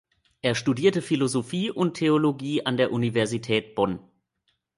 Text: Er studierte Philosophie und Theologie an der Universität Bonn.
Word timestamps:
Er 0.41 0.55
studierte 0.55 0.99
Philosophie 1.03 1.69
und 1.69 1.93
Theologie 1.93 2.65
an 2.65 2.75
der 2.75 2.91
Universität 2.91 3.75
Bonn. 3.75 3.99